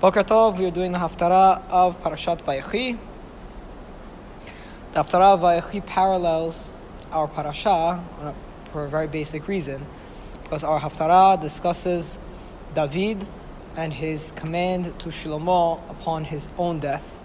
Boker 0.00 0.24
Tov, 0.24 0.56
we 0.56 0.64
are 0.64 0.70
doing 0.70 0.92
the 0.92 0.98
Haftarah 0.98 1.62
of 1.68 2.02
Parashat 2.02 2.42
Vayechi. 2.44 2.96
The 4.92 5.02
Haftarah 5.02 5.34
of 5.34 5.40
Vayechi 5.40 5.84
parallels 5.84 6.74
our 7.12 7.28
Parashah 7.28 8.02
for 8.72 8.86
a 8.86 8.88
very 8.88 9.08
basic 9.08 9.46
reason, 9.46 9.84
because 10.42 10.64
our 10.64 10.80
Haftarah 10.80 11.38
discusses 11.38 12.16
David 12.74 13.26
and 13.76 13.92
his 13.92 14.32
command 14.32 14.98
to 15.00 15.10
Shlomo 15.10 15.82
upon 15.90 16.24
his 16.24 16.48
own 16.56 16.80
death. 16.80 17.20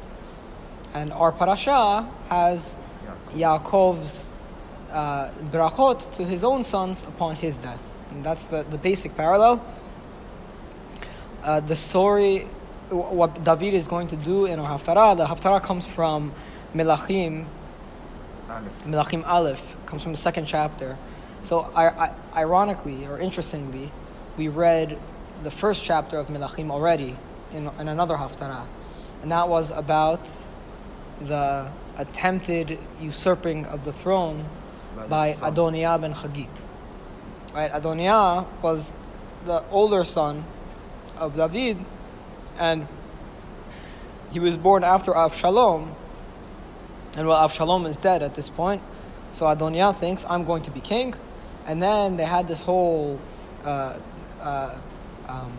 And 0.93 1.13
our 1.13 1.31
Parashah 1.31 2.09
has 2.27 2.77
Yaakov's 3.31 4.33
uh, 4.91 5.31
brachot 5.49 6.11
to 6.15 6.25
his 6.25 6.43
own 6.43 6.65
sons 6.65 7.03
upon 7.03 7.37
his 7.37 7.55
death. 7.55 7.95
And 8.09 8.21
that's 8.21 8.47
the, 8.47 8.63
the 8.63 8.77
basic 8.77 9.15
parallel. 9.15 9.65
Uh, 11.41 11.61
the 11.61 11.77
story, 11.77 12.49
what 12.89 13.43
David 13.43 13.73
is 13.73 13.87
going 13.87 14.07
to 14.09 14.15
do 14.15 14.45
in 14.45 14.59
our 14.59 14.77
Haftarah, 14.77 15.17
the 15.17 15.25
Haftarah 15.25 15.61
comes 15.61 15.85
from 15.85 16.33
Melachim, 16.73 17.45
Melachim 18.85 19.25
Aleph, 19.25 19.75
comes 19.85 20.03
from 20.03 20.11
the 20.11 20.17
second 20.17 20.45
chapter. 20.45 20.97
So, 21.41 21.71
I, 21.75 21.87
I, 21.89 22.13
ironically 22.35 23.05
or 23.05 23.19
interestingly, 23.19 23.91
we 24.37 24.47
read 24.47 24.99
the 25.43 25.51
first 25.51 25.83
chapter 25.83 26.17
of 26.17 26.27
Melachim 26.27 26.71
already 26.71 27.17
in, 27.51 27.69
in 27.79 27.87
another 27.87 28.15
Haftarah. 28.15 28.65
And 29.21 29.31
that 29.31 29.47
was 29.47 29.71
about 29.71 30.29
the 31.21 31.71
attempted 31.97 32.77
usurping 32.99 33.65
of 33.65 33.85
the 33.85 33.93
throne 33.93 34.45
by 35.09 35.33
Adoniah 35.33 35.99
ben 35.99 36.13
Chagit. 36.13 36.49
Right, 37.53 37.71
Adoniah 37.71 38.45
was 38.61 38.91
the 39.45 39.63
older 39.69 40.03
son 40.03 40.43
of 41.17 41.35
David, 41.35 41.77
and 42.57 42.87
he 44.31 44.39
was 44.39 44.57
born 44.57 44.83
after 44.83 45.11
Avshalom. 45.11 45.93
And 47.17 47.27
well, 47.27 47.47
Avshalom 47.47 47.87
is 47.87 47.97
dead 47.97 48.21
at 48.21 48.35
this 48.35 48.49
point, 48.49 48.81
so 49.31 49.45
Adoniah 49.45 49.95
thinks 49.95 50.25
I'm 50.29 50.43
going 50.43 50.63
to 50.63 50.71
be 50.71 50.81
king. 50.81 51.15
And 51.65 51.81
then 51.81 52.17
they 52.17 52.25
had 52.25 52.47
this 52.47 52.61
whole 52.61 53.19
uh, 53.63 53.97
uh, 54.41 54.75
um, 55.27 55.57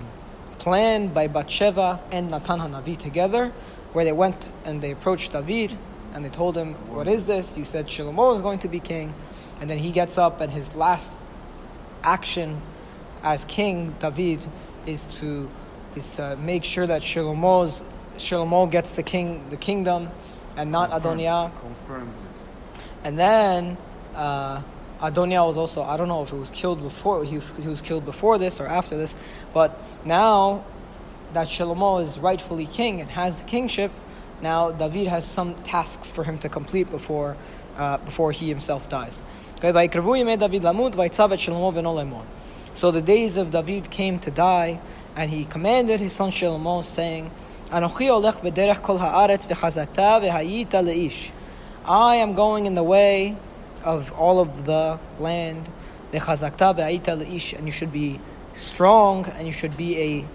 plan 0.58 1.08
by 1.08 1.26
Bathsheba 1.26 2.00
and 2.12 2.30
Natan 2.30 2.60
Hanavi 2.60 2.96
together, 2.96 3.52
where 3.92 4.04
they 4.04 4.12
went 4.12 4.50
and 4.64 4.82
they 4.82 4.92
approached 4.92 5.32
David 5.32 5.76
and 6.14 6.24
they 6.24 6.30
told 6.30 6.56
him, 6.56 6.74
"What 6.94 7.08
is 7.08 7.26
this? 7.26 7.58
You 7.58 7.64
said 7.64 7.88
Shlomo 7.88 8.34
is 8.34 8.42
going 8.42 8.60
to 8.60 8.68
be 8.68 8.80
king." 8.80 9.14
And 9.60 9.68
then 9.68 9.78
he 9.78 9.90
gets 9.90 10.16
up, 10.16 10.40
and 10.40 10.52
his 10.52 10.74
last 10.74 11.16
action 12.02 12.62
as 13.22 13.44
king, 13.44 13.94
David, 13.98 14.40
is 14.86 15.04
to 15.18 15.50
is 15.96 16.16
to 16.16 16.36
make 16.36 16.62
sure 16.64 16.86
that 16.86 17.02
Shlomo's 17.02 17.82
Shlomo 18.18 18.70
gets 18.70 18.96
the 18.96 19.02
king 19.02 19.44
the 19.50 19.56
kingdom, 19.56 20.10
and 20.56 20.70
not 20.70 20.90
confirms, 20.90 21.20
Adoniah. 21.20 21.50
Confirms 21.60 22.14
it. 22.20 22.80
And 23.04 23.18
then 23.18 23.76
uh, 24.14 24.62
Adoniah 25.00 25.46
was 25.46 25.56
also 25.56 25.82
I 25.82 25.96
don't 25.96 26.08
know 26.08 26.22
if 26.22 26.32
it 26.32 26.36
was 26.36 26.50
killed 26.50 26.82
before 26.82 27.24
he, 27.24 27.40
he 27.60 27.68
was 27.68 27.82
killed 27.82 28.04
before 28.04 28.38
this 28.38 28.60
or 28.60 28.66
after 28.66 28.96
this, 28.96 29.16
but 29.52 29.80
now 30.04 30.64
that 31.32 31.48
Shlomo 31.48 32.00
is 32.00 32.18
rightfully 32.18 32.66
king 32.66 33.00
and 33.00 33.10
has 33.10 33.40
the 33.40 33.44
kingship, 33.44 33.90
now 34.40 34.70
David 34.70 35.08
has 35.08 35.24
some 35.24 35.54
tasks 35.56 36.10
for 36.10 36.24
him 36.24 36.38
to 36.38 36.48
complete 36.48 36.90
before 36.90 37.36
uh, 37.76 37.98
before 37.98 38.32
he 38.32 38.48
himself 38.48 38.88
dies. 38.88 39.22
So 42.72 42.90
the 42.90 43.02
days 43.02 43.36
of 43.36 43.50
David 43.50 43.90
came 43.90 44.18
to 44.18 44.30
die, 44.30 44.80
and 45.16 45.30
he 45.30 45.46
commanded 45.46 46.00
his 46.00 46.12
son 46.12 46.30
Shlomo, 46.30 46.84
saying, 46.84 47.30
Anochi 47.70 48.08
olech 48.08 48.40
b'derech 48.42 48.82
kol 48.82 48.98
haaretz 48.98 49.46
v'chazakta 49.48 50.20
v'hayita 50.22 50.84
le'ish. 50.84 51.32
I 51.84 52.16
am 52.16 52.34
going 52.34 52.66
in 52.66 52.74
the 52.74 52.82
way 52.82 53.36
of 53.82 54.12
all 54.12 54.40
of 54.40 54.66
the 54.66 55.00
land, 55.18 55.66
and 56.12 57.66
you 57.66 57.72
should 57.72 57.92
be 57.92 58.20
strong, 58.54 59.26
and 59.26 59.46
you 59.46 59.52
should 59.52 59.76
be 59.76 59.98
a, 59.98 60.26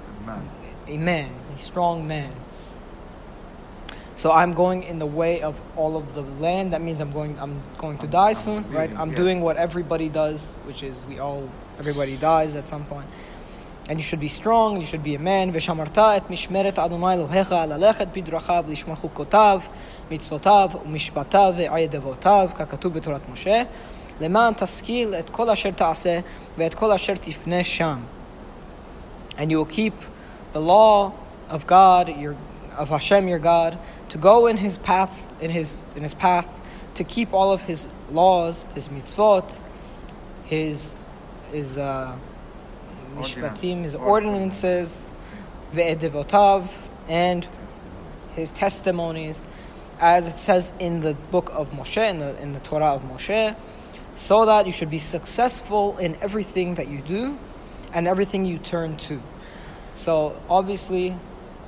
a 0.88 0.98
man, 0.98 1.34
a 1.56 1.58
strong 1.58 2.08
man. 2.08 2.34
So 4.16 4.32
I'm 4.32 4.54
going 4.54 4.84
in 4.84 5.00
the 5.00 5.06
way 5.08 5.42
of 5.42 5.60
all 5.76 5.98
of 5.98 6.14
the 6.14 6.22
land. 6.22 6.74
That 6.74 6.82
means 6.82 7.00
I'm 7.00 7.12
going. 7.12 7.40
I'm 7.40 7.60
going 7.80 7.98
to 8.00 8.08
die 8.08 8.34
soon, 8.34 8.70
right? 8.72 8.92
I'm 8.96 9.16
doing 9.16 9.42
what 9.42 9.58
everybody 9.58 10.10
does, 10.10 10.58
which 10.66 10.84
is 10.84 11.06
we 11.08 11.18
all. 11.18 11.50
Everybody 11.80 12.18
dies 12.18 12.56
at 12.56 12.68
some 12.68 12.86
point 12.86 13.08
And 13.91 13.99
you 13.99 14.03
should 14.03 14.21
be 14.21 14.29
strong. 14.29 14.81
You 14.81 14.87
should 14.87 15.05
be 15.05 15.15
a 15.15 15.19
man. 15.19 15.51
ושמרת 15.53 15.99
את 15.99 16.31
משמרת 16.31 16.79
אדוני 16.79 17.15
אלוהיך 17.15 17.53
ללכת 17.53 18.09
בדרכיו 18.13 18.65
לשמור 18.69 18.97
חוקותיו, 18.97 19.61
מצוותיו 20.11 20.71
ומשפטיו 20.87 21.55
ועדבותיו, 21.57 22.51
ככתוב 22.55 22.93
בתורת 22.93 23.29
משה, 23.33 23.63
למען 24.21 24.53
תשכיל 24.55 25.15
את 25.15 25.31
כל 25.31 25.51
אשר 25.51 25.71
תעשה 25.71 26.21
ואת 26.59 26.75
כל 26.75 26.93
אשר 26.93 27.15
תפנה 27.15 27.65
שם. 27.65 27.99
And 29.39 29.51
you 29.51 29.59
will 29.59 29.73
keep 29.77 29.93
the 30.53 30.61
law 30.61 31.13
of 31.51 31.67
God, 31.67 32.09
your 32.09 32.35
of 32.77 32.89
Hashem 32.89 33.29
your 33.29 33.39
God, 33.39 33.79
to 34.11 34.19
go 34.19 34.47
in 34.47 34.57
his 34.57 34.79
path, 34.79 35.15
in 35.41 35.51
his 35.51 35.69
in 35.97 36.03
his 36.03 36.15
path, 36.15 36.49
to 36.95 37.05
keep 37.05 37.33
all 37.33 37.53
of 37.53 37.63
his 37.63 37.89
laws, 38.11 38.65
his 38.75 38.89
mitzvot, 38.89 39.59
his 40.45 40.95
his 41.53 41.79
uh, 41.79 42.17
mishpatim, 43.16 43.84
his 43.84 43.96
ordinances, 43.96 45.12
ve'edevotav, 45.74 46.70
and 47.08 47.48
his 48.36 48.52
testimonies, 48.52 49.46
as 50.00 50.28
it 50.28 50.38
says 50.38 50.74
in 50.80 51.02
the 51.02 51.14
book 51.14 51.50
of 51.54 51.72
Moshe, 51.72 52.10
in 52.10 52.20
the 52.20 52.42
in 52.42 52.54
the 52.54 52.60
Torah 52.60 52.94
of 52.94 53.04
Moshe, 53.04 53.56
so 54.16 54.46
that 54.46 54.66
you 54.66 54.72
should 54.72 54.90
be 54.90 55.00
successful 55.00 55.98
in 55.98 56.16
everything 56.22 56.76
that 56.76 56.88
you 56.88 57.02
do 57.02 57.40
and 57.94 58.08
everything 58.08 58.46
you 58.46 58.58
turn 58.58 58.98
to. 58.98 59.22
So 59.94 60.40
obviously 60.50 61.18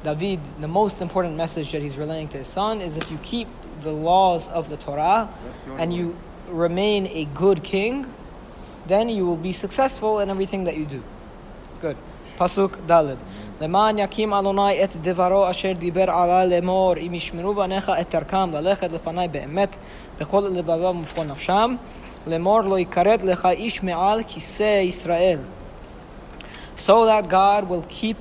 David, 0.04 0.42
the 0.60 0.68
most 0.68 1.02
important 1.02 1.36
message 1.38 1.72
that 1.72 1.82
he's 1.82 1.98
relaying 1.98 2.28
to 2.30 2.40
his 2.40 2.48
son 2.48 2.82
is 2.82 2.98
if 2.98 3.10
you 3.10 3.18
keep 3.24 3.48
the 3.80 3.92
laws 3.92 4.48
of 4.50 4.70
the 4.70 4.78
Torah 4.78 5.30
and 5.78 5.94
you 5.94 6.18
remain 6.50 7.08
a 7.08 7.26
good 7.26 7.64
king, 7.64 8.14
then 8.86 9.08
you 9.08 9.26
will 9.26 9.38
be 9.38 9.54
successful 9.54 10.20
in 10.20 10.30
everything 10.30 10.66
that 10.66 10.76
you 10.76 10.86
do 10.86 11.04
Good. 11.83 11.97
Pasuk 12.39 12.87
Dalid. 12.87 13.19
למען 13.61 13.99
יקים 13.99 14.33
אדוני 14.35 14.85
את 14.85 14.97
דברו 15.03 15.51
אשר 15.51 15.73
דיבר 15.73 16.11
עלי 16.11 16.61
לאמור 16.61 16.95
אם 17.07 17.15
ישמרו 17.15 17.55
בניך 17.55 17.93
את 18.01 18.15
דרכם 18.15 18.51
ללכת 18.53 18.93
לפני 18.93 19.29
באמת 19.29 19.77
בכל 20.21 20.41
לבבם 20.53 21.01
ובכל 21.01 21.25
נפשם 21.25 21.75
לאמור 22.27 22.61
לא 22.61 22.79
יכרת 22.79 23.23
לך 23.23 23.47
איש 23.47 23.83
מעל 23.83 24.23
כיסא 24.23 24.81
ישראל 24.83 25.39
so 26.77 27.05
that 27.05 27.29
God 27.29 27.69
will 27.69 27.85
keep 27.89 28.17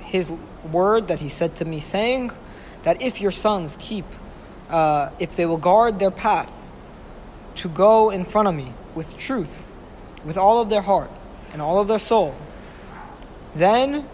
his 0.00 0.32
word 0.72 1.08
that 1.08 1.20
he 1.20 1.28
said 1.28 1.54
to 1.56 1.64
me, 1.64 1.80
saying 1.80 2.30
that 2.82 3.00
if 3.02 3.20
your 3.20 3.30
sons 3.30 3.76
keep, 3.78 4.04
uh, 4.70 5.10
if 5.18 5.36
they 5.36 5.46
will 5.46 5.58
guard 5.58 5.98
their 5.98 6.10
path 6.10 6.52
to 7.56 7.68
go 7.68 8.10
in 8.10 8.24
front 8.24 8.48
of 8.48 8.54
me 8.54 8.72
with 8.94 9.16
truth, 9.16 9.70
with 10.24 10.36
all 10.36 10.60
of 10.60 10.70
their 10.70 10.80
heart 10.80 11.10
and 11.52 11.60
all 11.60 11.78
of 11.80 11.88
their 11.88 11.98
soul, 11.98 12.34
then 13.55 14.07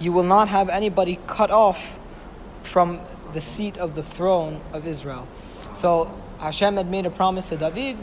you 0.00 0.12
will 0.12 0.24
not 0.24 0.48
have 0.48 0.68
anybody 0.68 1.18
cut 1.26 1.50
off 1.50 1.98
from 2.62 3.00
the 3.32 3.40
seat 3.40 3.76
of 3.76 3.94
the 3.94 4.02
throne 4.02 4.60
of 4.72 4.86
Israel. 4.86 5.28
So 5.72 6.20
Hashem 6.40 6.76
had 6.76 6.90
made 6.90 7.06
a 7.06 7.10
promise 7.10 7.48
to 7.50 7.56
David 7.56 7.96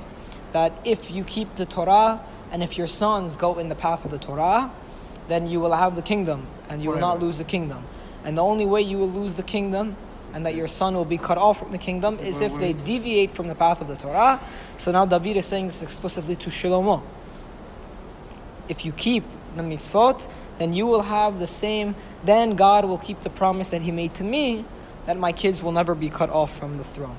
that 0.51 0.73
if 0.85 1.11
you 1.11 1.23
keep 1.23 1.55
the 1.55 1.65
Torah 1.65 2.21
and 2.51 2.61
if 2.61 2.77
your 2.77 2.87
sons 2.87 3.35
go 3.35 3.57
in 3.57 3.69
the 3.69 3.75
path 3.75 4.05
of 4.05 4.11
the 4.11 4.17
Torah, 4.17 4.71
then 5.27 5.47
you 5.47 5.59
will 5.59 5.73
have 5.73 5.95
the 5.95 6.01
kingdom 6.01 6.47
and 6.69 6.83
you 6.83 6.89
will 6.89 6.99
not 6.99 7.19
lose 7.19 7.37
the 7.37 7.43
kingdom. 7.43 7.85
And 8.23 8.37
the 8.37 8.43
only 8.43 8.65
way 8.65 8.81
you 8.81 8.97
will 8.97 9.09
lose 9.09 9.35
the 9.35 9.43
kingdom 9.43 9.95
and 10.33 10.45
that 10.45 10.55
your 10.55 10.67
son 10.67 10.93
will 10.95 11.05
be 11.05 11.17
cut 11.17 11.37
off 11.37 11.59
from 11.59 11.71
the 11.71 11.77
kingdom 11.77 12.19
is 12.19 12.41
if 12.41 12.55
they 12.55 12.73
deviate 12.73 13.33
from 13.33 13.47
the 13.47 13.55
path 13.55 13.81
of 13.81 13.87
the 13.87 13.95
Torah. 13.95 14.41
So 14.77 14.91
now 14.91 15.05
David 15.05 15.37
is 15.37 15.45
saying 15.45 15.67
this 15.67 15.81
explicitly 15.81 16.35
to 16.37 16.49
Shlomo. 16.49 17.01
If 18.67 18.85
you 18.85 18.91
keep 18.91 19.23
the 19.55 19.63
mitzvot, 19.63 20.27
then 20.57 20.73
you 20.73 20.85
will 20.85 21.03
have 21.03 21.39
the 21.39 21.47
same, 21.47 21.95
then 22.23 22.55
God 22.55 22.85
will 22.85 22.97
keep 22.97 23.21
the 23.21 23.29
promise 23.29 23.71
that 23.71 23.81
He 23.81 23.91
made 23.91 24.13
to 24.15 24.23
me 24.23 24.65
that 25.05 25.17
my 25.17 25.31
kids 25.31 25.63
will 25.63 25.71
never 25.71 25.95
be 25.95 26.09
cut 26.09 26.29
off 26.29 26.57
from 26.57 26.77
the 26.77 26.83
throne. 26.83 27.17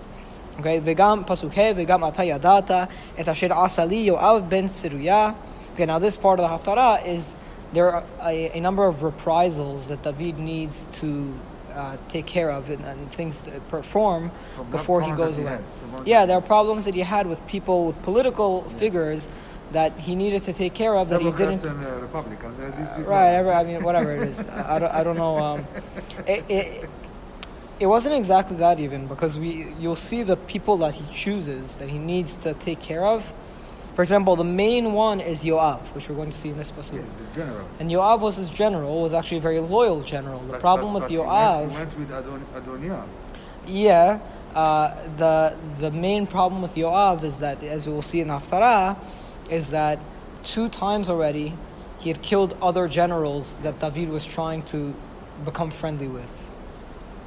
Okay, 0.60 0.80
Vegam 0.80 1.24
Vegam 1.24 2.12
Atayadata, 2.12 2.88
et 3.16 3.26
Asher 3.26 3.48
Asali 3.48 4.06
Yoav 4.06 4.48
ben 4.48 4.68
Tzruya. 4.68 5.34
Okay, 5.72 5.86
now 5.86 5.98
this 5.98 6.16
part 6.16 6.38
of 6.38 6.48
the 6.48 6.70
Haftarah 6.70 7.06
is 7.06 7.36
there 7.72 7.90
are 7.90 8.04
a, 8.22 8.50
a 8.56 8.60
number 8.60 8.86
of 8.86 9.02
reprisals 9.02 9.88
that 9.88 10.02
David 10.02 10.38
needs 10.38 10.88
to 10.92 11.32
uh, 11.72 11.96
take 12.08 12.26
care 12.26 12.50
of 12.50 12.68
and, 12.68 12.84
and 12.84 13.10
things 13.12 13.42
to 13.42 13.50
perform 13.68 14.30
before 14.70 15.00
he 15.00 15.10
goes 15.12 15.38
away. 15.38 15.58
Yeah, 16.04 16.26
there 16.26 16.36
are 16.36 16.42
problems 16.42 16.84
that 16.84 16.94
he 16.94 17.00
had 17.00 17.26
with 17.26 17.46
people, 17.46 17.86
with 17.86 18.02
political 18.02 18.64
yes. 18.68 18.78
figures 18.78 19.30
that 19.72 19.98
he 19.98 20.14
needed 20.14 20.42
to 20.44 20.52
take 20.52 20.74
care 20.74 20.94
of 20.96 21.08
that 21.10 21.20
he 21.20 21.30
didn't. 21.32 21.64
and 21.64 21.84
uh, 21.84 21.90
Republicans. 22.00 22.58
uh. 22.58 23.02
Right, 23.06 23.36
I 23.38 23.64
mean, 23.64 23.82
whatever 23.82 24.12
it 24.12 24.22
is. 24.28 24.46
I, 24.46 24.76
I 24.76 24.78
don't, 24.78 24.92
I 24.92 25.02
don't 25.04 25.16
know. 25.16 25.38
Um, 25.38 25.66
it, 26.26 26.44
it, 26.48 26.90
it 27.80 27.86
wasn't 27.86 28.14
exactly 28.14 28.56
that 28.58 28.78
even 28.80 29.06
because 29.06 29.38
we 29.38 29.74
you'll 29.78 29.96
see 29.96 30.22
the 30.22 30.36
people 30.36 30.76
that 30.78 30.94
he 30.94 31.04
chooses 31.12 31.76
that 31.78 31.88
he 31.88 31.98
needs 31.98 32.36
to 32.36 32.54
take 32.54 32.80
care 32.80 33.04
of. 33.04 33.32
For 33.94 34.00
example, 34.02 34.36
the 34.36 34.44
main 34.44 34.94
one 34.94 35.20
is 35.20 35.44
Yoav, 35.44 35.80
which 35.94 36.08
we're 36.08 36.14
going 36.14 36.30
to 36.30 36.36
see 36.36 36.48
in 36.48 36.56
this 36.56 36.70
pasuk. 36.70 36.94
Yes, 36.96 37.12
this 37.18 37.30
general. 37.34 37.68
And 37.78 37.90
Yoav 37.90 38.20
was 38.20 38.36
his 38.36 38.48
general, 38.48 39.02
was 39.02 39.12
actually 39.12 39.36
a 39.38 39.42
very 39.42 39.60
loyal 39.60 40.00
general. 40.02 40.38
The 40.40 40.52
But- 40.52 40.60
problem 40.60 40.94
but- 40.94 41.02
with 41.02 41.10
but 41.10 41.10
he 41.10 41.16
Yoav, 41.18 41.60
went, 41.60 41.72
he 41.72 41.78
went 41.78 41.98
with 41.98 42.10
Adon, 42.12 42.42
Adoniah. 42.56 43.04
yeah, 43.66 44.18
uh, 44.54 44.94
the 45.18 45.56
the 45.78 45.90
main 45.90 46.26
problem 46.26 46.62
with 46.62 46.74
Yoav 46.74 47.22
is 47.22 47.40
that, 47.40 47.62
as 47.62 47.86
we'll 47.86 48.00
see 48.00 48.20
in 48.20 48.28
Haftarah, 48.28 48.96
is 49.50 49.70
that 49.70 49.98
two 50.42 50.68
times 50.68 51.08
already 51.08 51.54
he 51.98 52.08
had 52.08 52.22
killed 52.22 52.56
other 52.60 52.88
generals 52.88 53.56
that 53.58 53.80
David 53.80 54.08
was 54.08 54.26
trying 54.26 54.62
to 54.62 54.94
become 55.44 55.70
friendly 55.70 56.08
with. 56.08 56.30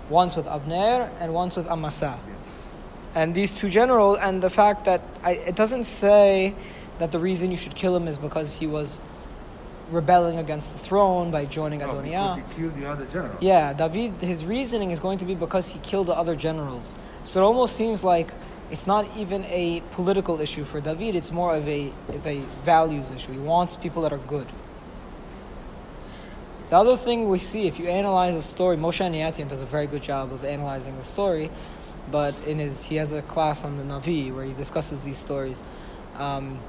Once 0.10 0.36
with 0.36 0.48
Abner 0.48 1.10
and 1.20 1.34
once 1.34 1.56
with 1.56 1.68
Amasa. 1.68 2.20
Yes. 2.28 2.68
And 3.16 3.34
these 3.34 3.52
two 3.52 3.70
generals, 3.70 4.18
and 4.22 4.42
the 4.42 4.50
fact 4.50 4.86
that 4.86 5.02
I, 5.24 5.32
it 5.32 5.56
doesn't 5.56 5.86
say 5.86 6.54
that 7.00 7.12
the 7.12 7.20
reason 7.20 7.52
you 7.52 7.58
should 7.58 7.76
kill 7.76 7.96
him 7.96 8.08
is 8.08 8.18
because 8.18 8.60
he 8.60 8.68
was 8.68 9.02
rebelling 9.90 10.38
against 10.38 10.74
the 10.74 10.80
throne 10.80 11.32
by 11.32 11.46
joining 11.46 11.82
oh, 11.82 11.88
No, 11.88 11.94
Adoniah. 12.00 12.36
because 12.36 12.56
he 12.56 12.62
killed 12.62 12.76
the 12.76 12.90
other 12.90 13.06
general. 13.06 13.38
Yeah, 13.40 13.74
David, 13.74 14.22
his 14.22 14.46
reasoning 14.46 14.92
is 14.92 15.00
going 15.00 15.20
to 15.20 15.26
be 15.26 15.36
because 15.36 15.72
he 15.72 15.80
killed 15.80 16.08
the 16.08 16.16
other 16.16 16.36
generals. 16.36 16.96
So 17.24 17.42
it 17.42 17.44
almost 17.44 17.76
seems 17.76 18.04
like 18.04 18.32
it's 18.72 18.88
not 18.88 19.06
even 19.16 19.44
a 19.46 19.82
political 19.92 20.42
issue 20.42 20.64
for 20.64 20.82
David, 20.82 21.16
it's 21.16 21.32
more 21.32 21.56
of 21.56 21.68
a, 21.68 21.92
of 22.10 22.26
a 22.26 22.40
values 22.64 23.12
issue. 23.12 23.34
He 23.34 23.40
wants 23.40 23.76
people 23.76 24.02
that 24.04 24.14
are 24.14 24.18
good. 24.18 24.48
The 26.70 26.78
other 26.78 26.98
thing 26.98 27.30
we 27.30 27.38
see, 27.38 27.68
if 27.68 27.78
you 27.78 27.88
analyze 27.88 28.34
the 28.34 28.42
story, 28.42 28.76
Moshe 28.76 29.00
Niatian 29.00 29.48
does 29.48 29.62
a 29.62 29.66
very 29.66 29.86
good 29.86 30.02
job 30.02 30.34
of 30.34 30.44
analyzing 30.44 30.98
the 30.98 31.04
story, 31.04 31.52
but 32.10 32.36
in 32.46 32.58
his 32.58 32.86
he 32.86 32.96
has 32.96 33.12
a 33.12 33.22
class 33.22 33.64
on 33.64 33.78
the 33.78 33.84
Navi 33.84 34.34
where 34.34 34.46
he 34.46 34.54
discusses 34.54 35.02
these 35.02 35.18
stories. 35.18 35.62
Um, 36.18 36.60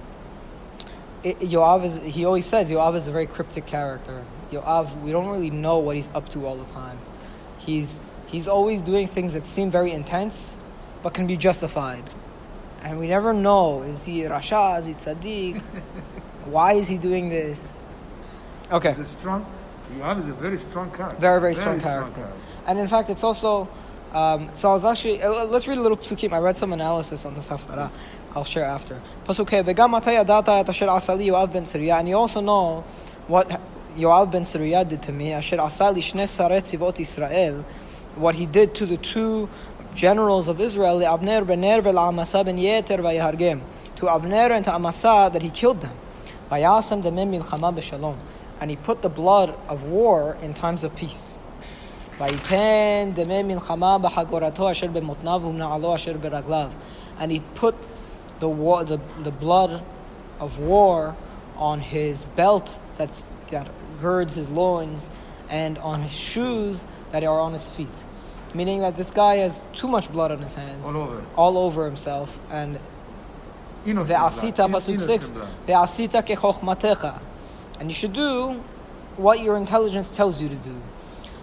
it, 1.22 1.38
Yoav 1.40 1.84
is 1.84 1.96
he 1.98 2.26
always 2.26 2.44
says 2.44 2.70
Yoav 2.70 2.94
is 2.94 3.08
a 3.08 3.10
very 3.10 3.26
cryptic 3.26 3.64
character. 3.64 4.24
Yoav, 4.52 5.00
we 5.00 5.12
don't 5.12 5.28
really 5.28 5.50
know 5.50 5.78
what 5.78 5.96
he's 5.96 6.10
up 6.14 6.28
to 6.30 6.46
all 6.46 6.56
the 6.56 6.70
time. 6.72 6.98
He's 7.58 7.98
he's 8.26 8.46
always 8.46 8.82
doing 8.82 9.06
things 9.06 9.32
that 9.32 9.46
seem 9.46 9.70
very 9.70 9.92
intense, 9.92 10.58
but 11.06 11.14
can 11.14 11.28
be 11.28 11.36
justified, 11.36 12.02
and 12.82 12.98
we 12.98 13.06
never 13.06 13.32
know 13.32 13.82
is 13.82 14.06
he 14.06 14.22
Rasha, 14.22 14.80
is 14.80 14.86
he 14.86 14.94
tzaddik? 14.94 15.62
Why 16.46 16.72
is 16.72 16.88
he 16.88 16.98
doing 16.98 17.28
this? 17.28 17.84
Okay. 18.72 18.88
He's 18.88 18.98
a 18.98 19.04
strong. 19.04 19.46
Yoav 19.96 20.18
is 20.18 20.28
a 20.28 20.34
very 20.34 20.58
strong 20.58 20.90
character. 20.90 21.20
Very, 21.20 21.40
very 21.40 21.54
strong 21.54 21.78
character. 21.78 22.28
And 22.66 22.80
in 22.80 22.88
fact, 22.88 23.08
it's 23.08 23.22
also. 23.22 23.68
Um, 24.12 24.50
so 24.52 24.70
I 24.70 24.72
was 24.72 24.84
actually. 24.84 25.22
uh, 25.22 25.44
Let's 25.44 25.68
read 25.68 25.78
a 25.78 25.80
little 25.80 25.96
psukim. 25.96 26.32
I 26.32 26.38
read 26.38 26.58
some 26.58 26.72
analysis 26.72 27.24
on 27.24 27.34
this 27.34 27.50
haftarah. 27.50 27.92
I'll 28.34 28.42
share 28.42 28.64
after. 28.64 29.00
Pasuk 29.24 29.48
Hey, 29.48 29.62
"V'gam 29.62 29.96
ata 29.96 30.10
yadata 30.10 30.58
et 30.58 30.68
asher 30.68 30.88
asali 30.88 31.26
Yoav 31.26 31.52
ben 31.52 31.62
Tzruya." 31.62 32.00
And 32.00 32.08
you 32.08 32.16
also 32.16 32.40
know 32.40 32.80
what 33.28 33.48
Yoav 33.96 34.32
ben 34.32 34.42
Tzruya 34.42 34.88
did 34.88 35.02
to 35.02 35.12
me. 35.12 35.32
Asher 35.32 35.58
asali 35.58 35.98
shne 35.98 36.24
saret 36.24 37.00
Israel. 37.00 37.64
What 38.16 38.34
he 38.34 38.46
did 38.46 38.74
to 38.74 38.86
the 38.86 38.96
two 38.96 39.48
generals 39.96 40.46
of 40.46 40.60
Israel, 40.60 41.02
Abner 41.04 41.44
ben 41.44 41.62
Ner 41.62 41.80
Amasa 41.80 42.44
ben 42.44 42.58
Yeter 42.58 42.98
vayahargem, 42.98 43.62
to 43.96 44.08
Abner 44.08 44.52
and 44.52 44.64
to 44.66 44.74
Amasa 44.74 45.30
that 45.32 45.42
he 45.42 45.50
killed 45.50 45.80
them. 45.80 45.96
Vayasam 46.50 47.02
demim 47.02 47.40
milchama 47.40 47.74
b'shalom. 47.74 48.18
And 48.60 48.70
he 48.70 48.76
put 48.76 49.02
the 49.02 49.08
blood 49.08 49.56
of 49.68 49.82
war 49.84 50.36
in 50.42 50.54
times 50.54 50.84
of 50.84 50.94
peace. 50.94 51.42
Vayipen 52.18 53.14
demim 53.14 53.58
milchama 53.58 54.00
b'hagorato 54.00 54.70
asher 54.70 54.88
b'motnav 54.88 55.42
u'mna'alo 55.42 55.94
asher 55.94 56.14
b'raglav. 56.14 56.72
And 57.18 57.32
he 57.32 57.40
put 57.54 57.74
the, 58.38 58.48
war, 58.48 58.84
the, 58.84 59.00
the 59.22 59.32
blood 59.32 59.82
of 60.38 60.58
war 60.58 61.16
on 61.56 61.80
his 61.80 62.26
belt 62.36 62.78
that's, 62.98 63.28
that 63.50 63.70
girds 64.00 64.34
his 64.34 64.48
loins 64.50 65.10
and 65.48 65.78
on 65.78 66.02
his 66.02 66.12
shoes 66.12 66.84
that 67.12 67.24
are 67.24 67.40
on 67.40 67.54
his 67.54 67.66
feet. 67.66 67.88
Meaning 68.56 68.80
that 68.80 68.96
this 68.96 69.10
guy 69.10 69.36
has 69.36 69.64
too 69.74 69.86
much 69.86 70.10
blood 70.10 70.32
on 70.32 70.38
his 70.38 70.54
hands. 70.54 70.86
All 70.86 70.96
over. 70.96 71.24
All 71.36 71.58
over 71.58 71.84
himself. 71.84 72.38
And 72.50 72.78
Innocent 73.84 74.18
Ve'asita, 74.18 74.66
pasuk 74.68 74.88
Innocent 74.88 75.00
6. 75.00 75.30
blood. 75.30 75.48
Ve'asita 75.66 76.22
kechochmatecha. 76.26 77.20
And 77.78 77.90
you 77.90 77.94
should 77.94 78.14
do 78.14 78.62
what 79.16 79.40
your 79.40 79.56
intelligence 79.58 80.08
tells 80.16 80.40
you 80.40 80.48
to 80.48 80.54
do. 80.56 80.76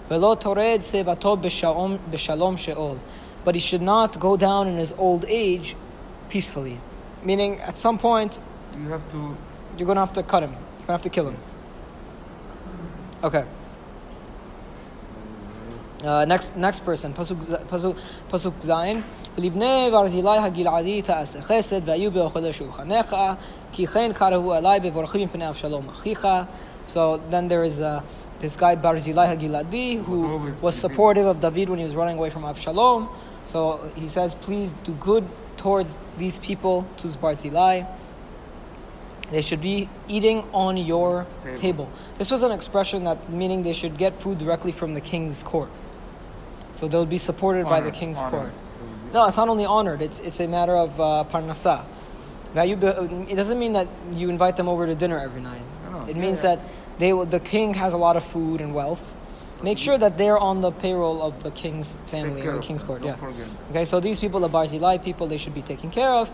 Ve'lo 0.09 0.39
tored 0.39 0.81
sevato 0.81 1.39
b'shalom 1.39 1.99
b'shalom 2.11 2.57
she'ol. 2.57 2.99
But 3.43 3.53
he 3.55 3.61
should 3.61 3.81
not 3.83 4.19
go 4.19 4.35
down 4.35 4.67
in 4.67 4.77
his 4.77 4.93
old 4.97 5.25
age 5.27 5.75
peacefully. 6.29 6.79
Meaning, 7.23 7.59
at 7.61 7.77
some 7.77 7.97
point, 7.97 8.41
You 8.81 8.89
have 8.89 9.09
to. 9.11 9.37
you're 9.77 9.85
going 9.85 9.97
to 9.97 10.05
have 10.05 10.13
to 10.13 10.23
cut 10.23 10.41
him. 10.43 10.51
You're 10.51 10.59
going 10.59 10.85
to 10.87 10.91
have 10.93 11.01
to 11.03 11.09
kill 11.09 11.27
him. 11.29 11.37
Okay. 13.23 13.45
Uh, 16.03 16.25
next 16.25 16.53
next 16.57 16.81
person 16.81 17.13
pasuk 17.13 17.37
pasuk 17.67 17.97
pasuk 18.29 18.53
zayin 18.59 19.01
hagiladi 19.37 21.01
taase 21.01 21.41
chesed 21.41 21.85
ki 23.71 23.87
chen 23.87 24.13
karahu 24.13 24.51
alai 24.59 24.79
bevorachim 24.81 25.29
pnei 25.29 25.49
avshalom 25.49 25.85
achicha. 25.85 26.47
So 26.85 27.17
then 27.29 27.47
there 27.47 27.63
is 27.63 27.79
uh, 27.81 28.01
this 28.39 28.57
guy 28.57 28.75
Barzilai 28.75 29.37
Hagiladi 29.37 30.03
who 30.03 30.37
was, 30.37 30.61
was 30.61 30.75
supportive 30.75 31.25
of 31.25 31.39
David 31.39 31.69
when 31.69 31.79
he 31.79 31.85
was 31.85 31.95
running 31.95 32.17
away 32.17 32.29
from 32.29 32.43
Avshalom. 32.43 33.09
So 33.45 33.89
he 33.95 34.07
says, 34.07 34.35
please 34.35 34.73
do 34.83 34.93
good 34.93 35.27
towards 35.57 35.95
these 36.17 36.39
people, 36.39 36.85
to 36.97 37.07
Barzilai. 37.07 37.87
They 39.31 39.41
should 39.41 39.61
be 39.61 39.89
eating 40.07 40.43
on 40.53 40.77
your 40.77 41.25
table. 41.41 41.57
table. 41.57 41.91
This 42.17 42.29
was 42.29 42.43
an 42.43 42.51
expression 42.51 43.05
that 43.05 43.31
meaning 43.31 43.63
they 43.63 43.73
should 43.73 43.97
get 43.97 44.13
food 44.13 44.37
directly 44.37 44.71
from 44.71 44.93
the 44.93 45.01
king's 45.01 45.41
court. 45.41 45.69
So 46.73 46.87
they'll 46.87 47.05
be 47.05 47.17
supported 47.17 47.65
honored, 47.65 47.69
by 47.69 47.81
the 47.81 47.91
king's 47.91 48.19
honored. 48.19 48.53
court. 48.53 48.53
No, 49.13 49.27
it's 49.27 49.37
not 49.37 49.47
only 49.47 49.65
honored, 49.65 50.01
it's, 50.01 50.19
it's 50.19 50.39
a 50.39 50.47
matter 50.47 50.75
of 50.75 50.99
uh, 50.99 51.23
parnasa. 51.29 51.85
Now, 52.55 52.63
you, 52.63 52.75
it 52.75 53.35
doesn't 53.35 53.57
mean 53.59 53.73
that 53.73 53.87
you 54.11 54.29
invite 54.29 54.57
them 54.57 54.67
over 54.67 54.85
to 54.85 54.95
dinner 54.95 55.19
every 55.19 55.41
night. 55.41 55.61
It 56.07 56.15
yeah, 56.15 56.21
means 56.21 56.43
yeah. 56.43 56.55
that 56.55 56.65
they 56.97 57.13
will, 57.13 57.25
the 57.25 57.39
king 57.39 57.73
has 57.75 57.93
a 57.93 57.97
lot 57.97 58.17
of 58.17 58.23
food 58.23 58.61
and 58.61 58.73
wealth. 58.73 59.15
Make 59.61 59.77
sure 59.77 59.97
that 59.97 60.17
they're 60.17 60.37
on 60.37 60.61
the 60.61 60.71
payroll 60.71 61.21
of 61.21 61.41
the 61.41 61.51
king's 61.51 61.95
family 62.07 62.45
or 62.45 62.53
the 62.53 62.59
king's 62.59 62.83
court. 62.83 63.03
yeah. 63.03 63.15
Forget. 63.15 63.47
Okay, 63.69 63.85
so 63.85 63.99
these 63.99 64.19
people, 64.19 64.39
the 64.41 64.49
Barzilai 64.49 65.01
people, 65.03 65.27
they 65.27 65.37
should 65.37 65.53
be 65.53 65.61
taken 65.61 65.89
care 65.89 66.09
of. 66.09 66.31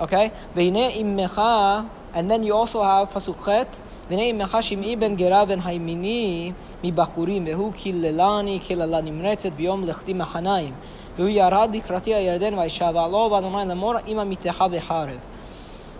Okay, 0.00 0.32
and 0.56 2.30
then 2.30 2.42
you 2.42 2.54
also 2.54 2.82
have 2.82 3.10
pasukhet 3.10 3.78
ח' 4.05 4.11
והנה 4.11 4.21
אמך 4.21 4.57
שמעי 4.61 4.95
בן 4.95 5.15
גרה 5.15 5.45
בן 5.45 5.59
הימיני 5.65 6.51
מבחורים 6.83 7.45
והוא 7.47 7.73
קיללני 7.73 8.59
קללה 8.67 9.01
נמרצת 9.01 9.51
ביום 9.51 9.83
לכתי 9.83 10.13
מחניים 10.13 10.73
והוא 11.17 11.29
ירד 11.29 11.69
לקראתי 11.73 12.15
הירדן 12.15 12.53
וישבע 12.53 13.07
לו 13.07 13.29
באדוני 13.29 13.67
לאמור 13.67 13.93
אם 14.07 14.19
עמיתך 14.19 14.63
בחרב. 14.71 15.17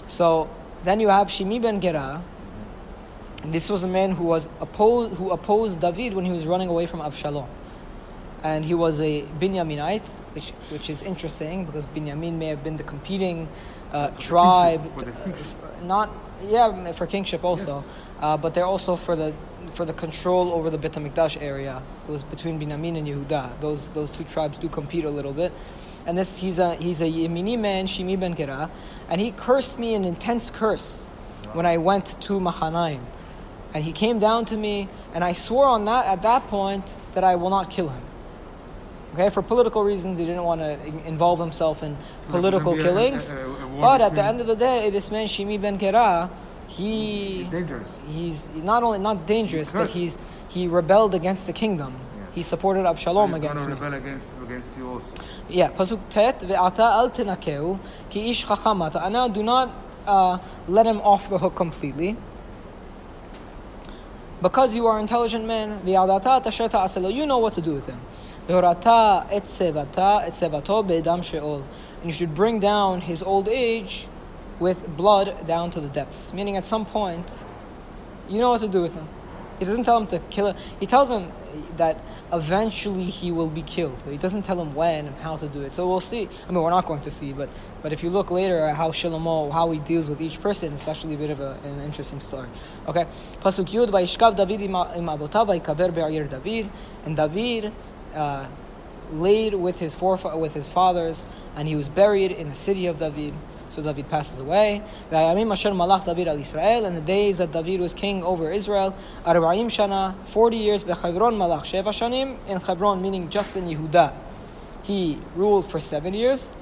So 0.07 0.47
then 0.83 0.99
you 0.99 1.09
have 1.09 1.27
Shimi 1.27 1.61
ben 1.61 1.79
Gera. 1.79 2.21
This 3.45 3.69
was 3.69 3.83
a 3.83 3.87
man 3.87 4.11
who 4.11 4.25
was 4.25 4.49
opposed, 4.59 5.13
who 5.17 5.31
opposed 5.31 5.79
David 5.79 6.13
when 6.13 6.25
he 6.25 6.31
was 6.31 6.45
running 6.45 6.69
away 6.69 6.85
from 6.85 6.99
Avshalom 6.99 7.47
and 8.43 8.65
he 8.65 8.73
was 8.73 8.99
a 8.99 9.23
Binyaminite, 9.39 10.09
which 10.33 10.49
which 10.71 10.89
is 10.89 11.01
interesting 11.01 11.65
because 11.65 11.85
Binyamin 11.85 12.33
may 12.33 12.47
have 12.47 12.63
been 12.63 12.77
the 12.77 12.83
competing 12.83 13.47
uh, 13.93 14.07
For 14.07 14.15
the 14.15 14.21
tribe, 14.21 14.81
kingship, 14.81 14.99
for 14.99 15.05
the 15.05 15.11
uh, 15.11 15.23
kingship. 15.23 15.83
not 15.83 16.09
yeah 16.42 16.92
for 16.92 17.06
kingship 17.06 17.44
also, 17.44 17.76
Yes. 17.76 17.84
uh, 18.20 18.36
but 18.36 18.54
they're 18.54 18.66
also 18.66 18.96
for 18.96 19.16
the 19.16 19.34
for 19.70 19.84
the 19.84 19.92
control 19.92 20.52
over 20.52 20.70
the 20.70 20.78
Bet 20.78 20.92
Hamikdash 20.92 21.40
area. 21.42 21.82
It 22.08 22.10
was 22.10 22.22
between 22.22 22.58
Binyamin 22.60 22.96
and 22.98 23.06
Yehuda. 23.06 23.60
Those 23.60 23.90
those 23.90 24.10
two 24.10 24.24
tribes 24.24 24.58
do 24.58 24.68
compete 24.68 25.04
a 25.04 25.10
little 25.10 25.32
bit, 25.32 25.52
and 26.06 26.16
this 26.16 26.38
he's 26.38 26.58
a 26.58 26.74
he's 26.76 27.00
a 27.00 27.06
Yemini 27.06 27.58
man, 27.58 27.86
Shimi 27.86 28.18
ben 28.18 28.34
Gera, 28.34 28.70
and 29.08 29.20
he 29.20 29.32
cursed 29.32 29.78
me 29.78 29.94
an 29.94 30.04
intense 30.04 30.50
curse 30.50 31.08
when 31.52 31.66
I 31.66 31.78
went 31.78 32.20
to 32.22 32.38
Machanaim. 32.40 33.00
And 33.74 33.84
he 33.84 33.92
came 33.92 34.18
down 34.18 34.44
to 34.46 34.56
me, 34.56 34.88
and 35.12 35.22
I 35.24 35.32
swore 35.32 35.66
on 35.66 35.84
that 35.86 36.06
at 36.06 36.22
that 36.22 36.46
point 36.46 36.84
that 37.12 37.24
I 37.24 37.34
will 37.36 37.50
not 37.50 37.70
kill 37.70 37.88
him. 37.88 38.02
Okay, 39.16 39.30
for 39.30 39.40
political 39.40 39.82
reasons, 39.82 40.18
he 40.18 40.26
didn't 40.26 40.44
want 40.44 40.60
to 40.60 40.78
involve 41.08 41.40
himself 41.40 41.82
in 41.82 41.96
so 41.96 42.32
political 42.32 42.74
killings. 42.76 43.30
A, 43.30 43.36
a, 43.36 43.78
a 43.78 43.80
but 43.80 44.02
at 44.02 44.14
the 44.14 44.22
end 44.22 44.42
of 44.42 44.46
the 44.46 44.56
day, 44.56 44.90
this 44.90 45.10
man 45.10 45.26
Shimi 45.26 45.58
ben 45.58 45.78
Gera, 45.78 46.30
he 46.68 47.38
he's 47.38 47.48
dangerous. 47.48 48.02
He's 48.06 48.46
not 48.56 48.82
only 48.82 48.98
not 48.98 49.26
dangerous, 49.26 49.70
he's 49.70 49.72
but 49.72 49.88
he's 49.88 50.18
he 50.50 50.68
rebelled 50.68 51.14
against 51.14 51.46
the 51.46 51.54
kingdom. 51.54 51.96
He 52.34 52.42
supported 52.42 52.84
Avshalom 52.84 53.30
so 53.30 53.36
against 53.36 53.66
me. 53.66 53.72
Against, 53.72 54.34
against 54.42 54.76
you 54.76 54.86
also. 54.86 55.14
Yeah, 55.48 55.70
pasuk 55.70 56.00
tet 56.10 56.40
ve'ata 56.40 57.10
tenakeu 57.10 57.78
ki 58.10 58.30
ish 58.30 58.44
chachamata. 58.44 59.32
Do 59.32 59.42
not 59.42 59.74
uh, 60.06 60.36
let 60.68 60.84
him 60.84 61.00
off 61.00 61.30
the 61.30 61.38
hook 61.38 61.54
completely 61.54 62.18
because 64.42 64.74
you 64.74 64.86
are 64.86 65.00
intelligent 65.00 65.46
men, 65.46 65.80
you 65.86 67.26
know 67.26 67.38
what 67.38 67.54
to 67.54 67.62
do 67.62 67.72
with 67.72 67.86
him. 67.86 68.00
And 68.48 68.54
you 72.04 72.12
should 72.12 72.34
bring 72.34 72.60
down 72.60 73.00
his 73.00 73.22
old 73.22 73.48
age 73.48 74.06
with 74.60 74.88
blood 74.96 75.46
down 75.48 75.72
to 75.72 75.80
the 75.80 75.88
depths. 75.88 76.32
Meaning, 76.32 76.56
at 76.56 76.64
some 76.64 76.86
point, 76.86 77.28
you 78.28 78.38
know 78.38 78.50
what 78.50 78.60
to 78.60 78.68
do 78.68 78.82
with 78.82 78.94
him. 78.94 79.08
He 79.58 79.64
doesn't 79.64 79.84
tell 79.84 79.98
him 79.98 80.06
to 80.08 80.18
kill 80.30 80.48
him. 80.48 80.56
He 80.78 80.86
tells 80.86 81.10
him 81.10 81.28
that 81.76 81.98
eventually 82.32 83.04
he 83.04 83.32
will 83.32 83.48
be 83.48 83.62
killed, 83.62 83.98
but 84.04 84.12
he 84.12 84.18
doesn't 84.18 84.42
tell 84.42 84.60
him 84.60 84.74
when 84.74 85.06
and 85.06 85.16
how 85.16 85.36
to 85.36 85.48
do 85.48 85.62
it. 85.62 85.72
So 85.72 85.88
we'll 85.88 86.00
see. 86.00 86.28
I 86.46 86.52
mean, 86.52 86.62
we're 86.62 86.70
not 86.70 86.86
going 86.86 87.00
to 87.00 87.10
see, 87.10 87.32
but 87.32 87.48
but 87.82 87.92
if 87.92 88.02
you 88.02 88.10
look 88.10 88.30
later 88.30 88.58
at 88.58 88.76
how 88.76 88.90
Shlomo, 88.90 89.50
how 89.50 89.70
he 89.70 89.78
deals 89.78 90.08
with 90.08 90.20
each 90.20 90.40
person, 90.40 90.72
it's 90.72 90.88
actually 90.88 91.14
a 91.14 91.18
bit 91.18 91.30
of 91.30 91.40
a, 91.40 91.58
an 91.64 91.80
interesting 91.80 92.20
story. 92.20 92.48
Okay, 92.86 93.06
pasuk 93.40 93.66
Yud, 93.70 93.90
David 94.36 94.60
David, 96.30 96.70
and 97.04 97.16
David 97.16 97.72
uh, 98.14 98.46
laid 99.12 99.54
with 99.54 99.78
his 99.78 99.94
foref- 99.94 100.38
with 100.38 100.54
his 100.54 100.68
fathers, 100.68 101.26
and 101.54 101.68
he 101.68 101.76
was 101.76 101.88
buried 101.88 102.32
in 102.32 102.48
the 102.48 102.54
city 102.54 102.86
of 102.86 102.98
David. 102.98 103.32
So 103.68 103.82
David 103.82 104.08
passes 104.08 104.40
away. 104.40 104.82
David 105.10 106.28
al 106.28 106.38
Israel 106.38 106.86
in 106.86 106.94
the 106.94 107.00
days 107.00 107.38
that 107.38 107.52
David 107.52 107.80
was 107.80 107.92
king 107.92 108.22
over 108.22 108.50
Israel, 108.50 108.96
Arba'im 109.24 109.66
Shana, 109.66 110.16
40 110.26 110.56
years, 110.56 110.84
Bechavron 110.84 111.36
Malach 111.36 111.62
Sheva 111.62 111.88
Shanim, 111.88 112.36
in 112.48 112.60
Hebron, 112.60 113.02
meaning 113.02 113.28
just 113.28 113.56
in 113.56 113.64
Yehuda. 113.64 114.14
He 114.82 115.18
ruled 115.34 115.68
for 115.68 115.80
seven 115.80 116.14
years. 116.14 116.52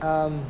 Um, 0.00 0.46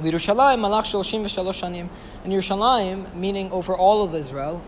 Yerushalayim, 0.00 0.60
Malach 0.60 0.84
Shalshim 0.84 1.88
And 2.24 2.32
Yerushalayim, 2.32 3.14
meaning 3.14 3.52
over 3.52 3.76
all 3.76 4.02
of 4.02 4.14
Israel, 4.14 4.62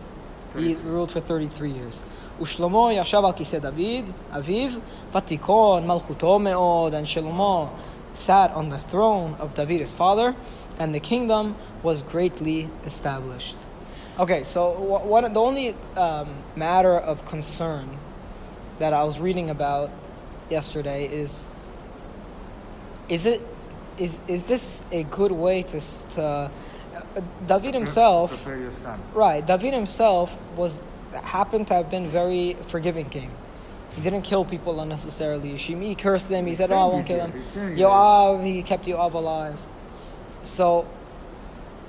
he 0.56 0.74
33. 0.74 0.90
ruled 0.90 1.10
for 1.10 1.20
33 1.20 1.70
years. 1.70 2.02
ושלמה 2.42 2.92
ישב 2.92 3.22
על 3.24 3.32
כיסא 3.32 3.58
דוד, 3.58 4.04
אביו, 4.36 4.70
ותיכון 5.14 5.86
מלכותו 5.86 6.38
מאוד, 6.38 6.94
and 6.94 7.06
Shlomo 7.06 7.68
sat 8.14 8.50
on 8.54 8.68
the 8.70 8.78
throne 8.78 9.36
of 9.38 9.54
David 9.54 9.80
his 9.80 9.92
father, 9.92 10.34
and 10.78 10.94
the 10.94 11.00
kingdom 11.00 11.54
was 11.82 12.02
greatly 12.02 12.68
established. 12.86 13.56
Okay, 14.18 14.42
so 14.42 14.72
wh- 14.72 15.06
what 15.06 15.32
the 15.34 15.40
only 15.40 15.74
um, 15.96 16.28
matter 16.56 16.96
of 16.96 17.24
concern 17.26 17.86
that 18.78 18.92
I 18.92 19.04
was 19.04 19.20
reading 19.20 19.48
about 19.50 19.90
yesterday 20.50 21.06
is 21.06 21.48
is 23.08 23.26
it 23.26 23.40
is 23.98 24.18
is 24.26 24.44
this 24.44 24.82
a 24.92 25.02
good 25.04 25.32
way 25.32 25.62
to 25.62 25.76
s- 25.76 26.06
to 26.14 26.22
uh, 26.22 26.48
David 27.47 27.73
himself 27.73 28.29
prepare 28.31 28.61
your 28.61 28.71
son. 28.71 28.99
right 29.13 29.45
David 29.45 29.73
himself 29.73 30.37
was 30.55 30.83
happened 31.23 31.67
to 31.67 31.73
have 31.73 31.89
been 31.89 32.07
very 32.09 32.55
forgiving 32.67 33.05
king 33.09 33.31
he 33.95 34.01
didn't 34.01 34.23
kill 34.23 34.43
people 34.43 34.79
unnecessarily 34.81 35.53
Shimi 35.53 35.97
cursed 35.97 36.29
him 36.29 36.45
he 36.45 36.51
He's 36.51 36.57
said 36.57 36.71
oh 36.71 36.75
I 36.77 36.85
won't 36.87 37.05
kill 37.07 37.17
here. 37.17 37.27
him 37.27 37.33
He's 37.39 37.47
saying 37.47 37.71
it 37.77 37.79
Yoav 37.79 37.89
ah, 37.91 38.41
he 38.41 38.61
kept 38.63 38.85
Yoav 38.85 39.13
alive 39.13 39.57
so 40.41 40.85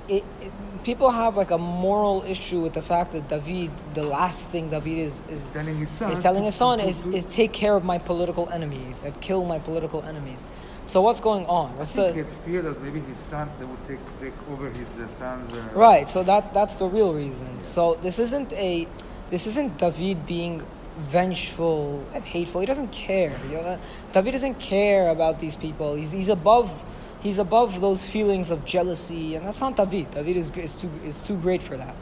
it, 0.07 0.23
it- 0.41 0.51
people 0.83 1.09
have 1.11 1.35
like 1.35 1.51
a 1.51 1.57
moral 1.57 2.23
issue 2.23 2.61
with 2.61 2.71
the 2.71 2.81
fact 2.81 3.11
that 3.11 3.27
David 3.27 3.71
the 3.93 4.03
last 4.03 4.47
thing 4.47 4.69
David 4.69 4.99
is 4.99 5.21
is 5.29 5.51
Telling 5.51 5.75
his 5.77 5.89
son. 5.89 6.09
He's 6.09 6.19
telling 6.19 6.43
his 6.45 6.55
son 6.55 6.79
is, 6.79 7.05
is 7.07 7.25
take 7.25 7.51
care 7.51 7.75
of 7.75 7.83
my 7.83 7.97
political 7.97 8.47
enemies 8.49 9.01
and 9.03 9.19
kill 9.19 9.43
my 9.43 9.59
political 9.59 10.01
enemies. 10.03 10.47
So 10.87 11.01
what's 11.01 11.19
going 11.19 11.45
on? 11.47 11.73
I 11.73 11.79
What's 11.79 11.93
think 11.93 12.15
he 12.15 12.21
the 12.21 12.29
had 12.29 12.31
fear 12.31 12.61
that 12.61 12.81
maybe 12.81 13.01
his 13.01 13.17
son 13.17 13.51
they 13.59 13.65
would 13.65 13.83
take 13.83 13.99
take 14.21 14.33
over 14.49 14.69
his 14.69 14.87
uh, 14.97 15.05
son's. 15.07 15.51
Uh, 15.51 15.67
right? 15.73 16.07
So 16.07 16.23
that 16.23 16.53
that's 16.53 16.75
the 16.75 16.87
real 16.87 17.13
reason. 17.13 17.59
So 17.59 17.95
this 17.95 18.19
isn't 18.19 18.53
a 18.53 18.87
this 19.29 19.47
isn't 19.47 19.77
David 19.77 20.25
being 20.25 20.65
vengeful 20.97 22.07
and 22.13 22.23
hateful. 22.23 22.61
He 22.61 22.67
doesn't 22.67 22.93
care. 22.93 23.37
You 23.49 23.55
know? 23.55 23.79
David 24.13 24.31
doesn't 24.31 24.59
care 24.59 25.09
about 25.09 25.39
these 25.39 25.57
people. 25.57 25.95
He's 25.95 26.13
he's 26.13 26.29
above 26.29 26.85
he's 27.19 27.37
above 27.37 27.81
those 27.81 28.05
feelings 28.05 28.49
of 28.49 28.63
jealousy, 28.63 29.35
and 29.35 29.45
that's 29.45 29.59
not 29.59 29.75
David. 29.75 30.11
David 30.11 30.37
is 30.37 30.51
is 30.51 30.73
too 30.73 30.89
is 31.03 31.19
too 31.19 31.35
great 31.35 31.61
for 31.61 31.75
that. 31.75 31.95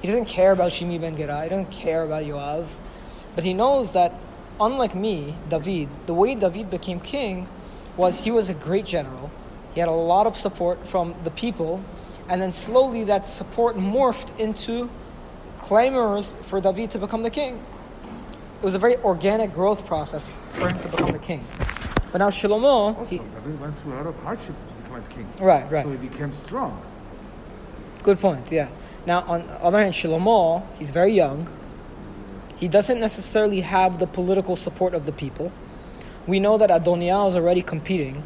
He 0.00 0.06
doesn't 0.06 0.26
care 0.26 0.52
about 0.52 0.70
Shimi 0.70 1.00
ben 1.00 1.16
Gera. 1.16 1.42
He 1.42 1.48
doesn't 1.48 1.72
care 1.72 2.04
about 2.04 2.22
Yoav, 2.22 2.68
but 3.34 3.42
he 3.42 3.52
knows 3.52 3.90
that 3.98 4.14
unlike 4.60 4.94
me, 4.94 5.34
David, 5.48 5.88
the 6.06 6.14
way 6.14 6.36
David 6.36 6.70
became 6.70 7.00
king 7.00 7.48
was 7.98 8.24
he 8.24 8.30
was 8.30 8.48
a 8.48 8.54
great 8.54 8.86
general. 8.86 9.30
He 9.74 9.80
had 9.80 9.88
a 9.88 9.92
lot 9.92 10.26
of 10.26 10.36
support 10.36 10.86
from 10.86 11.14
the 11.24 11.30
people, 11.30 11.84
and 12.28 12.40
then 12.40 12.52
slowly 12.52 13.04
that 13.04 13.26
support 13.26 13.76
morphed 13.76 14.38
into 14.40 14.88
clamors 15.58 16.34
for 16.42 16.60
David 16.60 16.90
to 16.92 16.98
become 16.98 17.22
the 17.22 17.30
king. 17.30 17.62
It 18.62 18.64
was 18.64 18.74
a 18.74 18.78
very 18.78 18.96
organic 18.98 19.52
growth 19.52 19.84
process 19.84 20.30
for 20.54 20.68
him 20.68 20.78
to 20.80 20.88
become 20.88 21.12
the 21.12 21.18
king. 21.18 21.44
But 22.10 22.18
now 22.18 22.28
Shlomo, 22.28 22.96
Also, 22.96 23.04
he, 23.04 23.18
David 23.18 23.60
went 23.60 23.78
through 23.78 23.94
a 23.94 23.96
lot 23.96 24.06
of 24.06 24.16
hardship 24.22 24.54
to 24.68 24.74
become 24.76 24.96
a 24.96 25.02
king. 25.08 25.32
Right, 25.38 25.70
right. 25.70 25.84
So 25.84 25.90
he 25.90 25.96
became 25.98 26.32
strong. 26.32 26.82
Good 28.02 28.18
point, 28.18 28.50
yeah. 28.50 28.68
Now, 29.06 29.24
on 29.28 29.46
the 29.46 29.64
other 29.64 29.78
hand, 29.80 29.94
Shlomo, 29.94 30.64
he's 30.78 30.90
very 30.90 31.12
young. 31.12 31.48
He 32.56 32.66
doesn't 32.66 32.98
necessarily 32.98 33.60
have 33.60 33.98
the 33.98 34.06
political 34.06 34.56
support 34.56 34.94
of 34.94 35.06
the 35.06 35.12
people. 35.12 35.52
We 36.28 36.38
know 36.40 36.58
that 36.58 36.68
Adoniah 36.68 37.26
is 37.26 37.34
already 37.34 37.62
competing. 37.62 38.22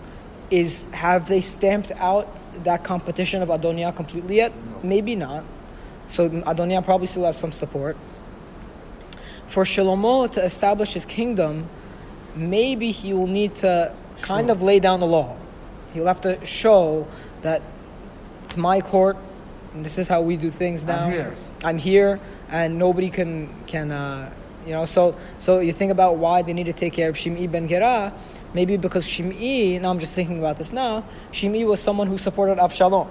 Is 0.50 0.87
have 0.92 1.28
they 1.28 1.40
stamped 1.40 1.92
out 1.92 2.26
that 2.64 2.82
competition 2.82 3.40
of 3.42 3.49
Adoniah 3.49 3.94
completely 3.94 4.37
yet? 4.37 4.52
No. 4.54 4.80
Maybe 4.82 5.14
not. 5.16 5.44
So 6.09 6.28
Adoniah 6.28 6.85
probably 6.85 7.06
still 7.06 7.25
has 7.25 7.38
some 7.38 7.52
support. 7.52 7.97
For 9.47 9.62
Shlomo 9.62 10.30
to 10.32 10.42
establish 10.42 10.94
his 10.94 11.06
kingdom, 11.06 11.68
maybe 12.35 12.90
he 12.90 13.14
will 13.14 13.28
need 13.28 13.54
to 13.56 13.94
kind 14.21 14.50
of 14.50 14.62
lay 14.62 14.80
down 14.80 14.99
the 14.99 15.06
law. 15.06 15.37
He'll 15.94 16.06
have 16.06 16.21
to 16.23 16.44
show 16.44 17.06
that 17.42 17.62
it's 18.44 18.56
my 18.56 18.80
court, 18.80 19.16
and 19.75 19.85
this 19.85 19.97
is 19.97 20.09
how 20.09 20.23
we 20.23 20.37
do 20.37 20.50
things 20.50 20.85
now. 20.85 21.04
I'm 21.04 21.12
here. 21.12 21.35
I'm 21.64 21.78
here, 21.78 22.21
and 22.49 22.78
nobody 22.78 23.11
can 23.11 23.64
can 23.66 23.92
uh, 23.92 24.35
you 24.66 24.73
know. 24.73 24.85
So 24.85 25.16
so 25.38 25.61
you 25.61 25.73
think 25.73 25.92
about 25.92 26.19
why 26.19 26.42
they 26.42 26.52
need 26.52 26.66
to 26.66 26.73
take 26.73 26.92
care 26.92 27.09
of 27.09 27.16
Shim'i 27.16 27.50
ben 27.50 27.69
Gera, 27.69 28.12
maybe 28.54 28.76
because 28.76 29.07
Shim'i, 29.09 29.81
Now 29.81 29.90
I'm 29.90 29.99
just 29.99 30.14
thinking 30.14 30.38
about 30.38 30.57
this 30.57 30.73
now. 30.73 31.04
Shim'i 31.33 31.66
was 31.66 31.81
someone 31.81 32.07
who 32.07 32.19
supported 32.19 32.59
Avshalom 32.59 33.09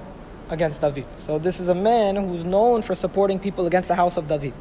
against 0.49 0.81
David. 0.81 1.05
So 1.17 1.39
this 1.39 1.59
is 1.59 1.69
a 1.69 1.75
man 1.75 2.15
who's 2.15 2.43
known 2.43 2.81
for 2.81 2.93
supporting 2.93 3.39
people 3.39 3.65
against 3.65 3.87
the 3.87 3.95
house 3.95 4.17
of 4.17 4.27
David. 4.27 4.53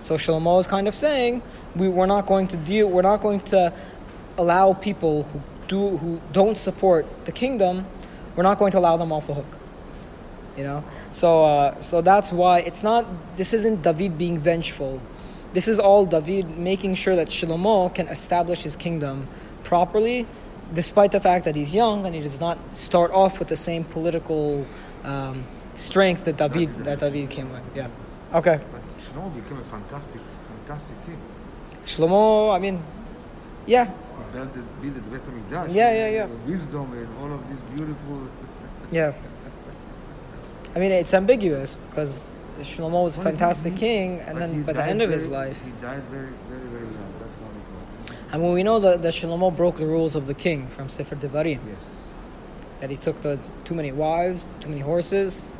So 0.00 0.16
Shlomo 0.16 0.58
is 0.58 0.66
kind 0.66 0.88
of 0.88 0.94
saying 0.94 1.42
we 1.76 1.88
we're 1.88 2.06
not 2.06 2.26
going 2.26 2.48
to 2.48 2.56
deal. 2.56 2.88
We're 2.88 3.02
not 3.02 3.20
going 3.20 3.40
to 3.54 3.72
allow 4.38 4.72
people 4.72 5.24
who 5.24 5.42
do 5.68 5.96
who 5.98 6.20
don't 6.32 6.58
support 6.58 7.06
the 7.24 7.32
kingdom. 7.32 7.86
We're 8.34 8.42
not 8.42 8.58
going 8.58 8.72
to 8.72 8.78
allow 8.78 8.96
them 8.96 9.12
off 9.12 9.26
the 9.26 9.34
hook. 9.34 9.58
You 10.56 10.64
know, 10.64 10.84
so 11.10 11.44
uh, 11.44 11.80
so 11.80 12.00
that's 12.00 12.32
why 12.32 12.60
it's 12.60 12.82
not. 12.82 13.06
This 13.36 13.52
isn't 13.52 13.82
David 13.82 14.18
being 14.18 14.40
vengeful. 14.40 15.00
This 15.52 15.66
is 15.66 15.80
all 15.80 16.06
David 16.06 16.58
making 16.58 16.94
sure 16.94 17.16
that 17.16 17.28
Shlomo 17.28 17.92
can 17.92 18.06
establish 18.08 18.62
his 18.62 18.76
kingdom 18.76 19.26
properly, 19.64 20.26
despite 20.72 21.10
the 21.10 21.20
fact 21.20 21.44
that 21.44 21.56
he's 21.56 21.74
young 21.74 22.06
and 22.06 22.14
he 22.14 22.20
does 22.20 22.38
not 22.38 22.58
start 22.76 23.10
off 23.10 23.38
with 23.40 23.48
the 23.48 23.56
same 23.56 23.82
political 23.82 24.64
um, 25.04 25.44
strength 25.74 26.24
that 26.24 26.36
David 26.36 26.84
that 26.84 27.00
David 27.00 27.30
came 27.30 27.50
with. 27.52 27.62
Yeah. 27.74 27.88
Okay. 28.32 28.60
But 28.72 28.88
Shlomo 28.98 29.34
became 29.34 29.58
a 29.58 29.64
fantastic, 29.64 30.20
fantastic 30.48 30.96
king. 31.04 31.18
Shlomo, 31.84 32.54
I 32.54 32.58
mean, 32.60 32.82
yeah, 33.66 33.86
He 33.86 33.92
built 34.32 34.54
the, 34.54 34.60
built 34.80 34.94
the 34.94 35.00
Beit 35.00 35.24
HaMikdash. 35.24 35.74
Yeah, 35.74 35.92
yeah, 35.92 36.08
yeah. 36.10 36.26
Wisdom 36.46 36.92
and 36.92 37.08
all 37.20 37.32
of 37.32 37.48
these 37.48 37.60
beautiful. 37.74 38.28
yeah. 38.92 39.12
I 40.76 40.78
mean, 40.78 40.92
it's 40.92 41.12
ambiguous 41.12 41.76
because 41.90 42.20
Shlomo 42.62 43.04
was 43.04 43.18
a 43.18 43.22
fantastic 43.22 43.76
king, 43.76 44.20
and 44.20 44.38
but 44.38 44.46
then 44.48 44.62
by 44.62 44.72
the 44.72 44.84
end 44.84 45.02
of 45.02 45.10
his 45.10 45.26
life, 45.26 45.64
He 45.64 45.70
died 45.82 46.02
very, 46.04 46.28
very, 46.48 46.68
very 46.68 46.84
young. 46.84 47.14
That's 47.20 47.36
the 47.36 47.44
only 47.44 47.60
problem. 47.60 48.32
I 48.32 48.38
mean, 48.38 48.52
we 48.54 48.62
know 48.62 48.78
that, 48.80 49.02
that 49.02 49.12
Shlomo 49.12 49.54
broke 49.54 49.76
the 49.78 49.86
rules 49.86 50.16
of 50.16 50.26
the 50.26 50.34
king 50.34 50.66
from 50.68 50.88
Sefer 50.88 51.16
Devarim. 51.16 51.60
Yes. 51.68 52.08
That 52.80 52.90
he 52.90 52.96
took 52.96 53.20
the 53.20 53.38
too 53.64 53.74
many 53.74 53.92
wives, 53.92 54.48
too 54.60 54.68
many 54.68 54.80
horses, 54.80 55.52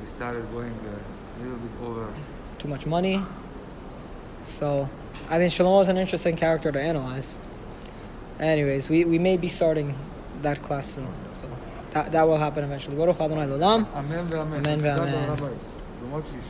He 0.00 0.06
started 0.06 0.44
going 0.52 0.72
uh, 0.72 1.40
a 1.40 1.42
little 1.42 1.58
bit 1.58 1.70
over. 1.82 2.12
too 2.58 2.68
much 2.68 2.86
money. 2.86 3.20
So, 4.42 4.88
I 5.28 5.38
mean, 5.38 5.48
Shlomo 5.50 5.80
is 5.80 5.88
an 5.88 5.96
interesting 5.96 6.36
character 6.36 6.70
to 6.70 6.80
analyze. 6.80 7.40
Anyways, 8.38 8.88
we, 8.88 9.04
we 9.04 9.18
may 9.18 9.36
be 9.36 9.48
starting 9.48 9.96
that 10.42 10.62
class 10.62 10.86
soon. 10.86 11.08
So, 11.32 11.48
that, 12.04 12.12
will 12.28 12.36
happen 12.38 12.64
eventually. 12.64 12.96
Amen. 13.94 14.28
Amen. 14.32 14.62
Amen. 15.08 16.40